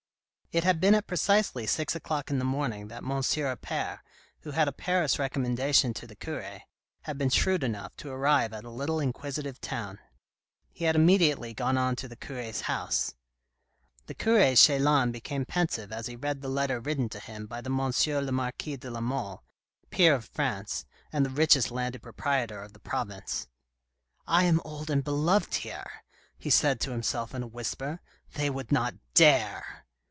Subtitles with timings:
[0.53, 3.11] It had been at precisely six o'clock in the morning that M.
[3.11, 3.99] Appert,
[4.41, 6.63] who had a Paris recommendation to the cure,
[7.03, 9.99] had been shrewd enough to arrive at a little inquisitive town.
[10.73, 13.15] He had immediately gone on to the cure's house.
[14.07, 17.69] The cure Chelan became pensive as he read the letter written to him by the
[17.69, 17.79] M.
[18.25, 19.45] le Marquis de La Mole,
[19.89, 20.83] Peer of France,
[21.13, 23.47] and the richest landed proprietor of the province."
[24.27, 26.03] I am old and beloved here,"
[26.37, 28.01] he said to himself in a whisper,"
[28.35, 29.85] they would not dare